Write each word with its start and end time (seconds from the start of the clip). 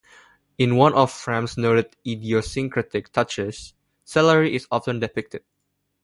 In 0.57 0.77
one 0.77 0.95
of 0.95 1.11
Frahm's 1.11 1.57
noted 1.59 1.95
idiosyncratic 2.07 3.11
touches, 3.11 3.75
celery 4.03 4.55
is 4.55 4.65
often 4.71 4.99
depicted. 4.99 5.43